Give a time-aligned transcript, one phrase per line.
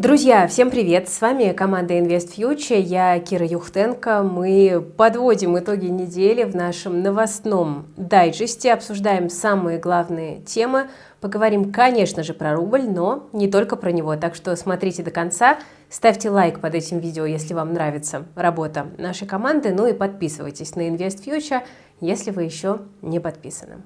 [0.00, 1.10] Друзья, всем привет!
[1.10, 4.22] С вами команда Invest Future, я Кира Юхтенко.
[4.22, 10.88] Мы подводим итоги недели в нашем новостном дайджесте, обсуждаем самые главные темы,
[11.20, 15.58] поговорим, конечно же, про рубль, но не только про него, так что смотрите до конца,
[15.90, 20.88] ставьте лайк под этим видео, если вам нравится работа нашей команды, ну и подписывайтесь на
[20.88, 21.60] Invest Future,
[22.00, 23.82] если вы еще не подписаны.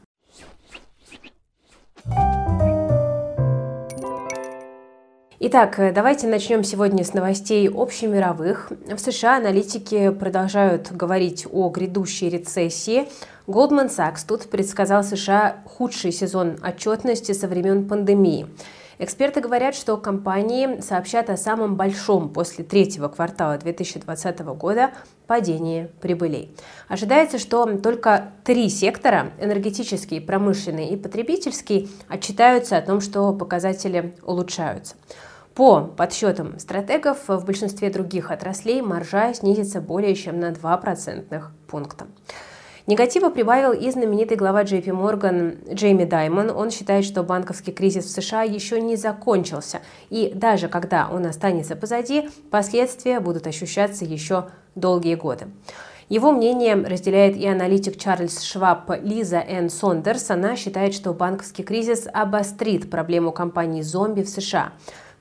[5.41, 8.71] Итак, э, давайте начнем сегодня с новостей общемировых.
[8.86, 13.08] В США аналитики продолжают говорить о грядущей рецессии.
[13.49, 18.46] Goldman Sachs тут предсказал США худший сезон отчетности со времен пандемии.
[18.99, 24.93] Эксперты говорят, что компании сообщат о самом большом после третьего квартала 2020 года
[25.27, 26.55] падении прибылей.
[26.89, 34.94] Ожидается, что только три сектора– энергетический, промышленный и потребительский– отчитаются о том, что показатели улучшаются.
[35.55, 42.06] По подсчетам стратегов, в большинстве других отраслей маржа снизится более чем на 2 процентных пункта.
[42.88, 46.50] Негатива прибавил и знаменитый глава JP Morgan Джейми Даймон.
[46.50, 49.78] Он считает, что банковский кризис в США еще не закончился,
[50.10, 55.47] и даже когда он останется позади, последствия будут ощущаться еще долгие годы.
[56.08, 59.70] Его мнение разделяет и аналитик Чарльз Шваб Лиза Н.
[59.70, 60.30] Сондерс.
[60.30, 64.72] Она считает, что банковский кризис обострит проблему компаний зомби в США.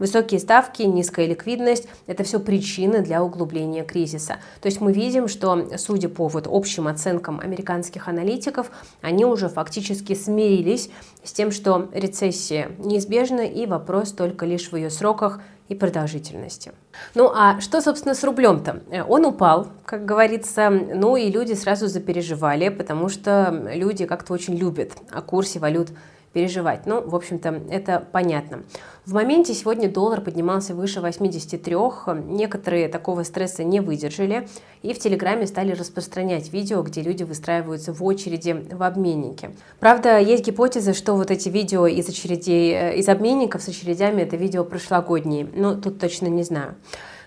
[0.04, 4.36] Высокие ставки, низкая ликвидность– это все причины для углубления кризиса.
[4.60, 8.70] То есть мы видим, что, судя по вот общим оценкам американских аналитиков,
[9.02, 10.90] они уже фактически смирились
[11.24, 16.74] с тем, что рецессия неизбежна и вопрос только лишь в ее сроках и продолжительности.
[17.16, 18.82] Ну а что, собственно, с рублем-то?
[19.08, 24.92] Он упал, как говорится, ну и люди сразу запереживали, потому что люди как-то очень любят
[25.12, 25.92] о курсе валют
[26.34, 26.86] переживать.
[26.86, 28.64] Ну, в общем-то, это понятно.
[29.06, 31.76] В моменте сегодня доллар поднимался выше 83,
[32.26, 34.48] некоторые такого стресса не выдержали
[34.82, 39.52] и в Телеграме стали распространять видео, где люди выстраиваются в очереди в обменнике.
[39.80, 44.38] Правда, есть гипотеза, что вот эти видео из очередей, э, из обменников с очередями, это
[44.38, 46.76] видео прошлогодние, но тут точно не знаю.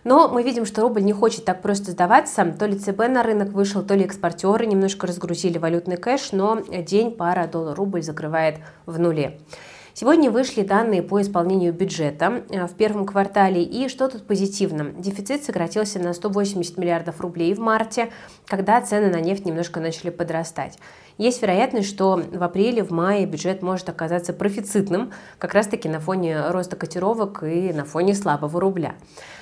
[0.06, 2.44] Но мы видим, что рубль не хочет так просто сдаваться.
[2.56, 7.10] То ли ЦБ на рынок вышел, то ли экспортеры немножко разгрузили валютный кэш, но день
[7.10, 9.40] пара доллар-рубль закрывает в нуле.
[9.98, 13.62] Сегодня вышли данные по исполнению бюджета э, в первом квартале.
[13.62, 14.92] И что тут позитивно?
[14.92, 18.10] Дефицит сократился на 180 миллиардов рублей в марте,
[18.44, 20.76] когда цены на нефть немножко начали подрастать.
[21.16, 26.50] Есть вероятность, что в апреле, в мае бюджет может оказаться профицитным, как раз-таки на фоне
[26.50, 28.96] роста котировок и на фоне слабого рубля.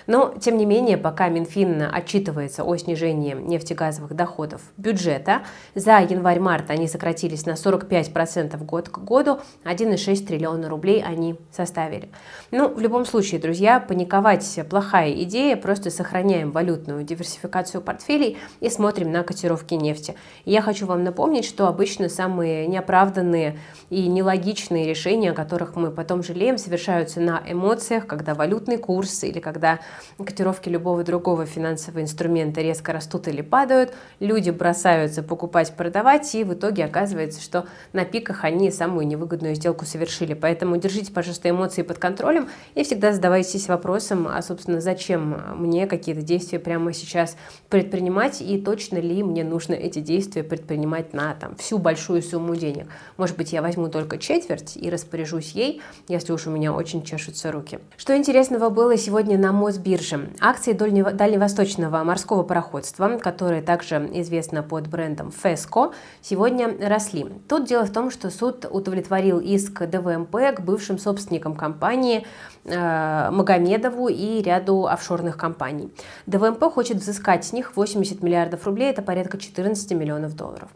[0.07, 5.43] Но, тем не менее, пока Минфин отчитывается о снижении нефтегазовых доходов бюджета,
[5.75, 12.11] за январь-март они сократились на 45% год к году, 1,6 триллиона рублей они составили.
[12.51, 19.11] Ну, в любом случае, друзья, паниковать плохая идея, просто сохраняем валютную диверсификацию портфелей и смотрим
[19.11, 20.15] на котировки нефти.
[20.45, 23.59] Я хочу вам напомнить, что обычно самые неоправданные
[23.91, 29.41] и нелогичные решения, о которых мы потом жалеем, совершаются на эмоциях, когда валютный курс или
[29.41, 29.81] когда
[30.25, 36.55] котировки любого другого финансового инструмента резко растут или падают, люди бросаются покупать, продавать, и в
[36.55, 40.34] итоге оказывается, что на пиках они самую невыгодную сделку совершили.
[40.35, 46.23] Поэтому держите, пожалуйста, эмоции под контролем и всегда задавайтесь вопросом, а, собственно, зачем мне какие-то
[46.23, 47.37] действия прямо сейчас
[47.69, 52.87] предпринимать, и точно ли мне нужно эти действия предпринимать на там, всю большую сумму денег.
[53.17, 57.53] Может быть, я возьму только четверть и распоряжусь ей, если уж у меня очень чешутся
[57.53, 57.79] руки.
[57.97, 60.31] Что интересного было сегодня на Мосбирже?
[60.41, 67.27] Акции дальневосточного морского пароходства, которые также известно под брендом FESCO, сегодня росли.
[67.49, 69.83] Тут дело в том, что суд удовлетворил иск
[70.25, 72.27] К бывшим собственникам компании
[72.65, 75.93] э, Магомедову и ряду офшорных компаний.
[76.27, 80.69] ДВМП хочет взыскать с них 80 миллиардов рублей, это порядка 14 миллионов долларов.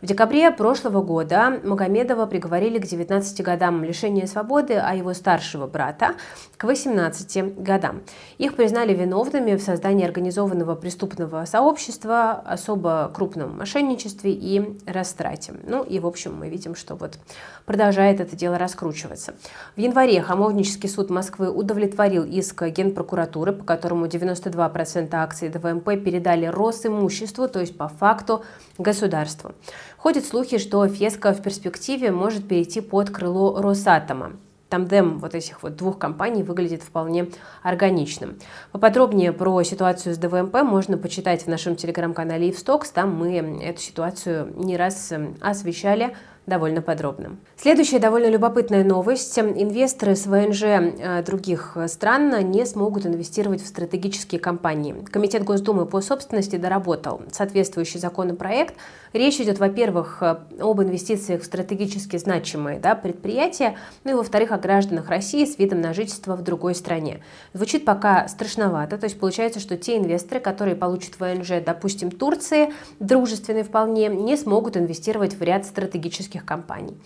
[0.00, 6.14] В декабре прошлого года Магомедова приговорили к 19 годам лишения свободы, а его старшего брата
[6.56, 8.02] к 18 годам.
[8.38, 15.54] Их признали виновными в создании организованного преступного сообщества, особо крупном мошенничестве и растрате.
[15.66, 17.18] Ну и в общем мы видим, что вот
[17.66, 19.34] продолжает это дело раскручиваться.
[19.74, 27.48] В январе Хамовнический суд Москвы удовлетворил иск Генпрокуратуры, по которому 92% акций ДВМП передали Росимуществу,
[27.48, 28.44] то есть по факту
[28.78, 29.54] государству.
[29.98, 34.36] Ходят слухи, что Феска в перспективе может перейти под крыло Росатома.
[34.68, 37.30] Тандем вот этих вот двух компаний выглядит вполне
[37.64, 38.38] органичным.
[38.70, 42.90] Поподробнее про ситуацию с ДВМП можно почитать в нашем телеграм-канале Ивстокс.
[42.90, 46.14] Там мы эту ситуацию не раз эм, освещали
[46.46, 47.36] довольно подробно.
[47.60, 49.36] Следующая довольно любопытная новость.
[49.36, 54.94] Инвесторы с ВНЖ э, других стран не смогут инвестировать в стратегические компании.
[55.10, 58.76] Комитет Госдумы по собственности доработал соответствующий законопроект.
[59.12, 65.08] Речь идет, во-первых, об инвестициях в стратегически значимые да, предприятия, ну и, во-вторых, о гражданах
[65.08, 67.24] России с видом на жительство в другой стране.
[67.54, 73.64] Звучит пока страшновато, то есть получается, что те инвесторы, которые получат ВНЖ, допустим, Турции, дружественные
[73.64, 76.96] вполне, не смогут инвестировать в ряд стратегических компаний.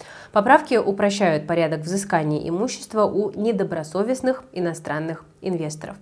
[0.43, 5.95] Поправки упрощают порядок взыскания имущества у недобросовестных иностранных инвесторов.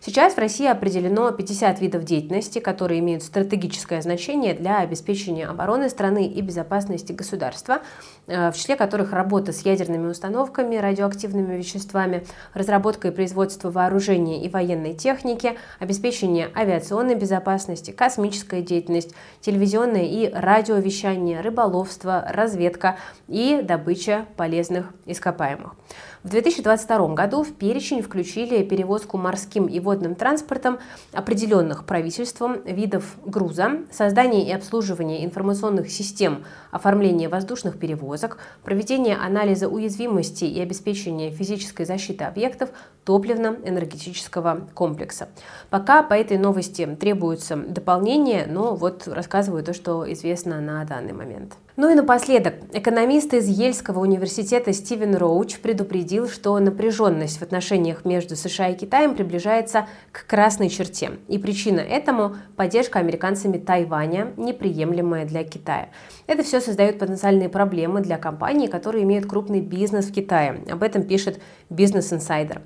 [0.00, 6.28] Сейчас в России определено 50 видов деятельности, которые имеют стратегическое значение для обеспечения обороны страны
[6.28, 7.80] и безопасности государства,
[8.28, 12.24] э, в числе которых работа с ядерными установками, радиоактивными веществами,
[12.54, 21.40] разработка и производство вооружения и военной техники, обеспечение авиационной безопасности, космическая деятельность, телевизионное и радиовещание,
[21.40, 22.96] рыболовство, разведка
[23.26, 25.74] и добыча полезных ископаемых.
[26.22, 30.80] В 2022 году в перечень включили перевозку морским и водным транспортом
[31.12, 40.44] определенных правительством видов груза, создание и обслуживание информационных систем оформления воздушных перевозок, проведение анализа уязвимости
[40.44, 42.68] и обеспечение физической защиты объектов
[43.04, 45.30] топливно-энергетического комплекса.
[45.70, 51.56] Пока по этой новости требуется дополнение, но вот рассказываю то, что известно на данный момент.
[51.80, 58.34] Ну и напоследок, экономист из Ельского университета Стивен Роуч предупредил, что напряженность в отношениях между
[58.34, 61.12] США и Китаем приближается к красной черте.
[61.28, 65.90] И причина этому– поддержка американцами Тайваня, неприемлемая для Китая.
[66.26, 70.64] Это все создает потенциальные проблемы для компаний, которые имеют крупный бизнес в Китае.
[70.68, 71.40] Об этом пишет
[71.70, 72.60] Business Insider.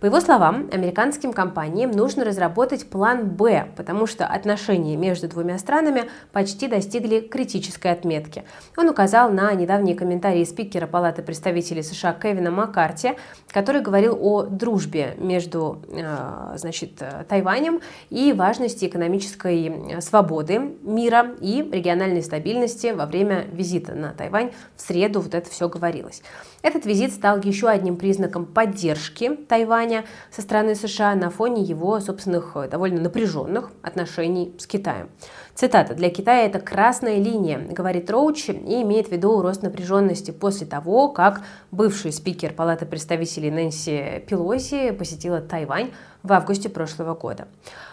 [0.00, 6.04] По его словам, американским компаниям нужно разработать план «Б», потому что отношения между двумя странами
[6.30, 8.44] почти достигли критической отметки.
[8.76, 13.16] Он указал на недавние комментарии спикера Палаты представителей США Кевина Маккарти,
[13.48, 22.22] который говорил о дружбе между э, значит, Тайванем и важности экономической свободы мира и региональной
[22.22, 24.52] стабильности во время визита на Тайвань.
[24.76, 26.22] В среду вот это все говорилось.
[26.62, 29.87] Этот визит стал еще одним признаком поддержки Тайваня
[30.30, 35.08] со стороны США на фоне его собственных э, довольно напряженных отношений с Китаем.
[35.54, 35.94] Цитата.
[35.94, 41.08] «Для Китая это красная линия», говорит Роуч, и имеет в виду рост напряженности после того,
[41.08, 41.40] как
[41.72, 45.90] бывший спикер Палаты представителей Нэнси Пелоси посетила Тайвань
[46.22, 47.48] в августе прошлого года.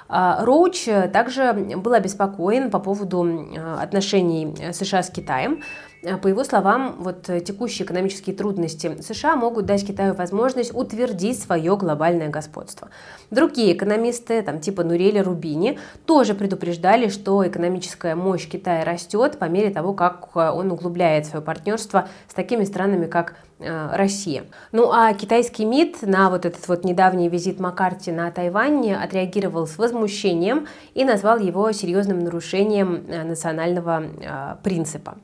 [0.07, 5.63] А, Роуч также был обеспокоен по поводу э, отношений США с Китаем.
[6.06, 11.42] Э, по его словам, вот э, текущие экономические трудности США могут дать Китаю возможность утвердить
[11.42, 12.90] свое глобальное господство.
[13.31, 19.72] Другие экономисты, там, типа Нурели Рубини, тоже предупреждали, что экономическая мощь Китая растет по мере
[19.72, 24.44] того, как э, он углубляет свое партнерство с такими странами, как Россия.
[24.74, 29.78] Ну а китайский МИД на вот этот вот недавний визит Маккарти на Тайвань отреагировал с
[29.78, 35.16] возмущением и назвал его серьезным нарушением национального принципа.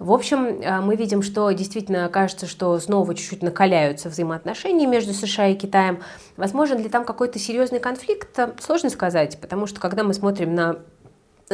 [0.00, 5.48] В общем, э, мы видим, что действительно кажется, что снова чуть-чуть накаляются взаимоотношения между США
[5.48, 6.00] и Китаем.
[6.38, 8.34] Возможно ли там какой-то серьезный конфликт?
[8.60, 10.78] Сложно сказать, потому что когда мы смотрим на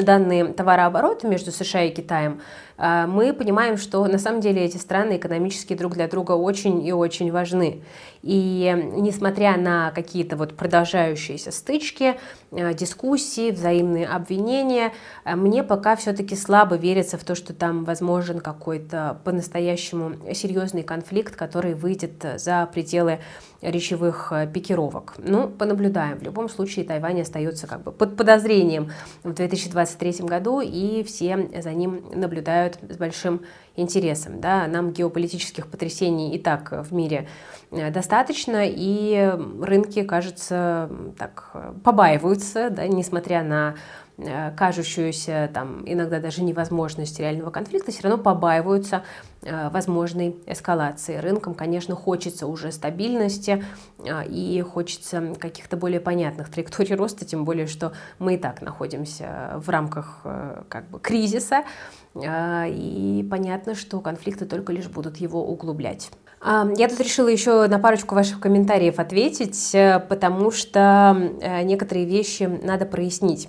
[0.03, 2.41] данные товарооборота между США и Китаем,
[2.79, 6.93] а, мы понимаем, что на самом деле эти страны экономически друг для друга очень и
[6.93, 7.83] очень важны.
[8.23, 12.17] И несмотря на какие-то вот продолжающиеся стычки,
[12.53, 14.93] а, дискуссии, взаимные обвинения,
[15.25, 21.75] мне пока все-таки слабо верится в то, что там возможен какой-то по-настоящему серьезный конфликт, который
[21.75, 23.21] выйдет за пределы
[23.63, 25.15] речевых пикировок.
[25.17, 26.19] Ну, понаблюдаем.
[26.19, 28.93] В любом случае Тайвань остается как бы под подозрением
[29.25, 29.33] в
[29.95, 33.43] 2023 году, и все за ним наблюдают с большим
[33.77, 34.41] интересом.
[34.41, 34.67] Да?
[34.67, 37.29] Нам геополитических потрясений и так в мире
[37.71, 43.77] э, достаточно, и рынки, кажется, так побаиваются, да, несмотря на
[44.57, 49.03] кажущуюся там иногда даже невозможность реального конфликта, все равно побаиваются
[49.43, 51.19] э, возможной эскалации.
[51.19, 53.63] Рынкам, конечно, хочется уже стабильности
[53.99, 59.53] э, и хочется каких-то более понятных траекторий роста, тем более, что мы и так находимся
[59.57, 60.23] в рамках
[60.69, 61.65] как бы кризиса,
[62.15, 66.11] и понятно, что конфликты только лишь будут его углублять.
[66.43, 69.77] Я тут решила еще на парочку ваших комментариев ответить,
[70.09, 71.15] потому что
[71.65, 73.49] некоторые вещи надо прояснить.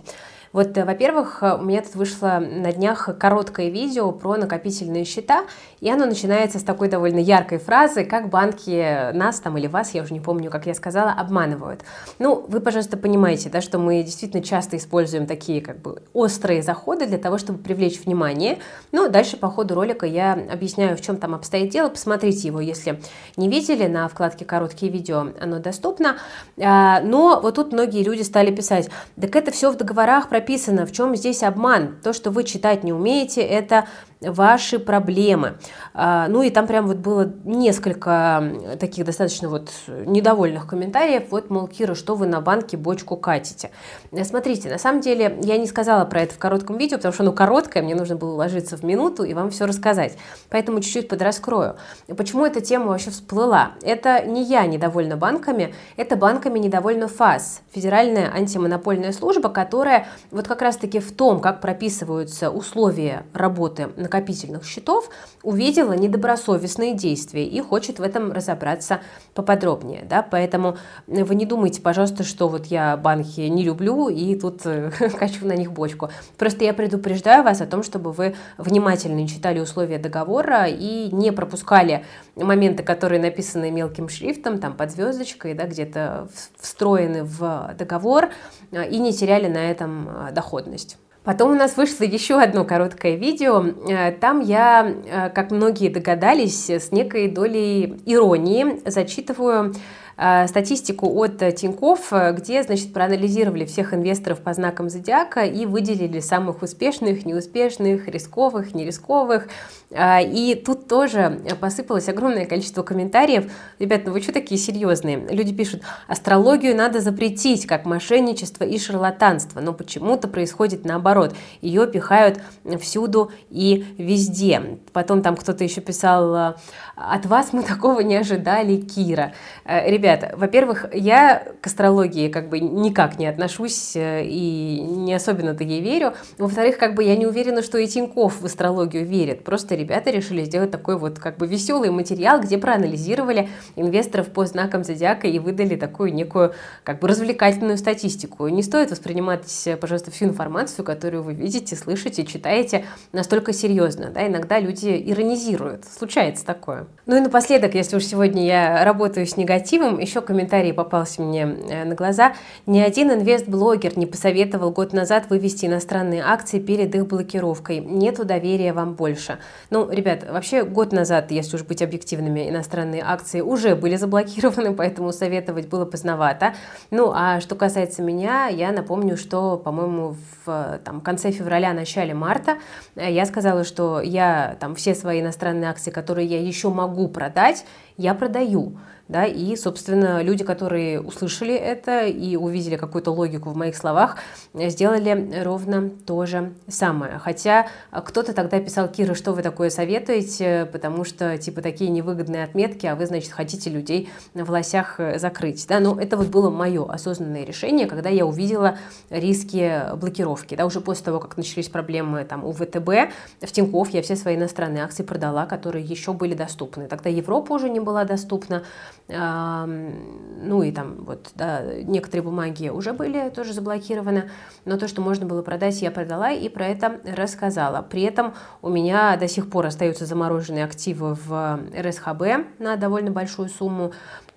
[0.57, 5.45] Вот, во-первых, у меня тут вышло на днях короткое видео про накопительные счета,
[5.79, 10.03] и оно начинается с такой довольно яркой фразы, как банки нас там или вас, я
[10.03, 11.81] уже не помню, как я сказала, обманывают.
[12.19, 17.05] Ну, вы, пожалуйста, понимаете, да, что мы действительно часто используем такие как бы острые заходы
[17.05, 18.59] для того, чтобы привлечь внимание.
[18.91, 21.89] Ну, дальше по ходу ролика я объясняю, в чем там обстоит дело.
[21.89, 22.99] Посмотрите его, если
[23.35, 26.17] не видели, на вкладке «Короткие видео» оно доступно.
[26.59, 30.91] А, но вот тут многие люди стали писать, так это все в договорах прописано, в
[30.91, 31.97] чем здесь обман?
[32.03, 33.85] То, что вы читать не умеете, это
[34.21, 35.57] ваши проблемы.
[35.93, 41.23] А, ну и там прям вот было несколько таких достаточно вот недовольных комментариев.
[41.29, 43.71] Вот, мол, Кира, что вы на банке бочку катите?
[44.11, 47.23] Э, смотрите, на самом деле я не сказала про это в коротком видео, потому что
[47.23, 50.17] оно короткое, мне нужно было уложиться в минуту и вам все рассказать.
[50.49, 51.75] Поэтому чуть-чуть подраскрою.
[52.15, 53.71] Почему эта тема вообще всплыла?
[53.83, 60.61] Это не я недовольна банками, это банками недовольна ФАС, Федеральная антимонопольная служба, которая вот как
[60.61, 65.09] раз-таки в том, как прописываются условия работы накопительных счетов,
[65.43, 69.01] увидела недобросовестные действия и хочет в этом разобраться
[69.33, 70.05] поподробнее.
[70.09, 70.21] Да?
[70.23, 75.45] Поэтому вы не думайте, пожалуйста, что вот я банки не люблю и тут э, качу
[75.45, 76.09] на них бочку.
[76.37, 82.05] Просто я предупреждаю вас о том, чтобы вы внимательно читали условия договора и не пропускали
[82.35, 88.29] моменты, которые написаны мелким шрифтом, там под звездочкой, да, где-то встроены в договор,
[88.71, 90.97] э, и не теряли на этом э, доходность.
[91.27, 93.61] Потом у нас вышло еще одно короткое видео.
[93.61, 99.73] Э, там я, э, как многие догадались, с некой долей иронии зачитываю
[100.17, 106.63] статистику от Тиньков, э, где, значит, проанализировали всех инвесторов по знакам зодиака и выделили самых
[106.63, 109.47] успешных, неуспешных, рисковых, нерисковых.
[109.91, 113.51] Э, и тут тоже посыпалось огромное количество комментариев.
[113.77, 115.17] Ребят, ну вы что такие серьезные?
[115.29, 121.35] Люди пишут, астрологию надо запретить, как мошенничество и шарлатанство, но почему-то происходит наоборот.
[121.61, 122.39] Ее пихают
[122.81, 124.79] всюду и везде.
[124.93, 126.55] Потом там кто-то еще писал,
[126.95, 129.33] от вас мы такого не ожидали, Кира.
[129.65, 135.65] Ребят, ребята, во-первых, я к астрологии как бы никак не отношусь э, и не особенно-то
[135.65, 136.13] ей верю.
[136.37, 139.43] Во-вторых, как бы я не уверена, что и Тиньков в астрологию верит.
[139.43, 144.85] Просто ребята решили сделать такой вот как бы веселый материал, где проанализировали инвесторов по знакам
[144.85, 146.53] зодиака и выдали такую некую
[146.85, 148.47] как бы развлекательную статистику.
[148.47, 149.45] Не стоит воспринимать,
[149.81, 154.09] пожалуйста, всю информацию, которую вы видите, слышите, читаете настолько серьезно.
[154.09, 154.25] Да?
[154.25, 155.83] Иногда люди иронизируют.
[155.83, 156.87] Случается такое.
[157.05, 161.83] Ну и напоследок, если уж сегодня я работаю с негативом, еще комментарий попался мне э,
[161.85, 162.33] на глаза.
[162.65, 167.79] Ни один инвест-блогер не посоветовал год назад вывести иностранные акции перед их блокировкой.
[167.79, 169.39] Нету доверия вам больше.
[169.69, 175.11] Ну, ребят, вообще год назад, если уж быть объективными, иностранные акции уже были заблокированы, поэтому
[175.11, 176.53] советовать было поздновато.
[176.91, 182.57] Ну, а что касается меня, я напомню, что, по-моему, в там, конце февраля, начале марта
[182.95, 187.65] э, я сказала, что я там все свои иностранные акции, которые я еще могу продать,
[187.97, 188.77] я продаю
[189.07, 194.17] да, и, собственно, люди, которые услышали это и увидели какую-то логику в моих словах,
[194.53, 197.19] сделали ровно то же самое.
[197.19, 202.85] Хотя кто-то тогда писал, Кира, что вы такое советуете, потому что, типа, такие невыгодные отметки,
[202.85, 207.45] а вы, значит, хотите людей в лосях закрыть, да, но это вот было мое осознанное
[207.45, 208.77] решение, когда я увидела
[209.09, 213.11] риски блокировки, да, уже после того, как начались проблемы там у ВТБ,
[213.41, 216.87] в Тинькофф я все свои иностранные акции продала, которые еще были доступны.
[216.87, 218.63] Тогда Европа уже не была доступна,
[219.09, 224.29] ну и там вот да, некоторые бумаги уже были тоже заблокированы,
[224.65, 227.81] но то, что можно было продать, я продала и про это рассказала.
[227.81, 233.47] При этом у меня до сих пор остаются замороженные активы в РСХБ на довольно большую
[233.47, 233.93] сумму,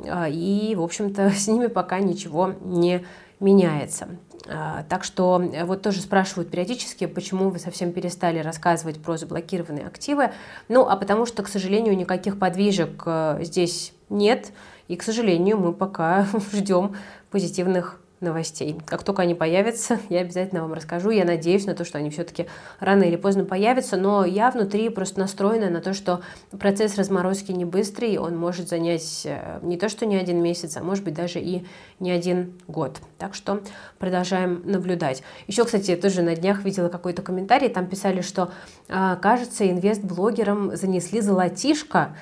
[0.07, 3.05] а, и, в общем-то, с ними пока ничего не
[3.41, 4.09] меняется.
[4.49, 10.31] А, так что вот тоже спрашивают периодически, почему вы совсем перестали рассказывать про заблокированные активы.
[10.69, 14.53] Ну, а потому что, к сожалению, никаких подвижек э, здесь нет.
[14.89, 16.97] И, к сожалению, мы пока ждем
[17.31, 18.79] позитивных новостей.
[18.87, 21.11] Как только они появятся, я обязательно вам расскажу.
[21.11, 22.47] Я надеюсь на то, что они все-таки
[22.79, 26.21] рано или поздно появятся, но я внутри просто настроена на то, что
[26.59, 30.83] процесс разморозки не быстрый, он может занять э, не то, что не один месяц, а
[30.83, 31.65] может быть даже и
[31.99, 33.01] не один год.
[33.19, 33.63] Так что
[33.99, 35.23] продолжаем наблюдать.
[35.47, 38.53] Еще, кстати, тоже на днях видела какой-то комментарий, там писали, что,
[38.89, 42.17] а, кажется, инвест-блогерам занесли золотишко,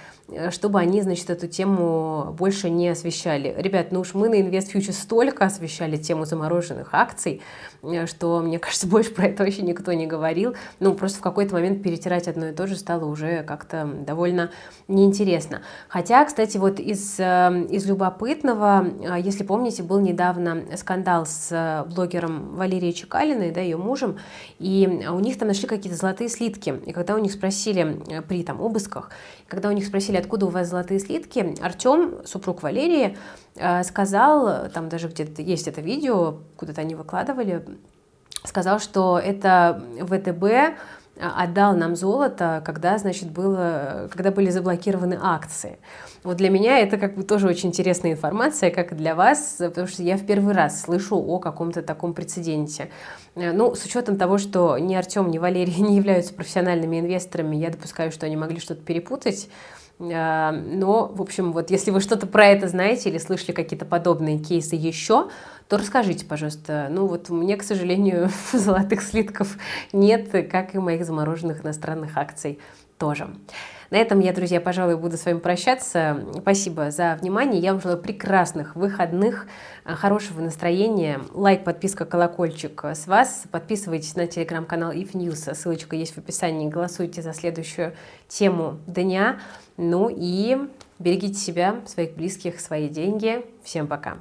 [0.50, 3.54] чтобы они, значит, эту тему больше не освещали.
[3.56, 7.40] Ребят, ну уж мы на InvestFuture столько освещали тему замороженных акций,
[7.82, 10.54] э, что, мне кажется, больше про это вообще никто не говорил.
[10.80, 14.50] Ну, просто в какой-то момент перетирать одно и то же стало уже как-то довольно
[14.86, 15.62] неинтересно.
[15.88, 18.86] Хотя, кстати, вот из, э, из любопытного,
[19.18, 24.18] если помните, был недавно скандал с блогером Валерией Чекалиной, да, ее мужем,
[24.58, 26.74] и у них там нашли какие-то золотые слитки.
[26.84, 29.10] И когда у них спросили при там обысках,
[29.46, 33.16] когда у них спросили, откуда у вас золотые слитки, Артем, супруг Валерии,
[33.82, 37.64] сказал, там даже где-то есть это видео, куда-то они выкладывали,
[38.44, 40.78] сказал, что это ВТБ
[41.20, 45.78] отдал нам золото, когда, значит, было, когда были заблокированы акции.
[46.22, 49.86] Вот для меня это как бы тоже очень интересная информация, как и для вас, потому
[49.86, 52.90] что я в первый раз слышу о каком-то таком прецеденте.
[53.34, 58.12] Ну, с учетом того, что ни Артем, ни Валерий не являются профессиональными инвесторами, я допускаю,
[58.12, 59.48] что они могли что-то перепутать.
[60.00, 64.38] А, но, в общем, вот если вы что-то про это знаете или слышали какие-то подобные
[64.38, 65.28] кейсы еще,
[65.68, 66.88] то расскажите, пожалуйста.
[66.90, 69.56] Ну вот мне, к сожалению, золотых слитков
[69.92, 72.58] нет, как и моих замороженных иностранных акций
[72.98, 73.28] тоже.
[73.90, 76.26] На этом я, друзья, пожалуй, буду с вами прощаться.
[76.40, 77.60] Спасибо за внимание.
[77.60, 79.46] Я вам желаю прекрасных выходных,
[79.84, 81.20] хорошего настроения.
[81.32, 83.44] Лайк, подписка, колокольчик с вас.
[83.50, 85.54] Подписывайтесь на телеграм-канал If News.
[85.54, 86.68] Ссылочка есть в описании.
[86.68, 87.94] Голосуйте за следующую
[88.28, 89.40] тему дня.
[89.78, 90.58] Ну и
[90.98, 93.46] берегите себя, своих близких, свои деньги.
[93.62, 94.18] Всем пока.